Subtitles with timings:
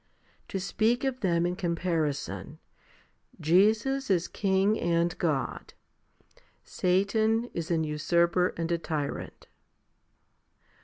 [0.47, 2.57] To speak of them in comparison,
[3.39, 5.75] Jesus is King and God
[6.23, 9.47] \ Satan is an usurper and a tyrant.